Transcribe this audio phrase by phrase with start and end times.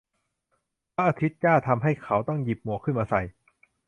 [0.93, 3.21] พระอาทิตย์จ้าทำให้เขาต้องหยิบหมวกขึ้นมาใส่